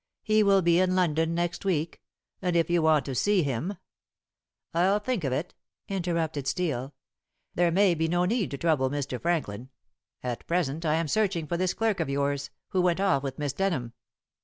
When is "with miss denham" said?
13.21-13.93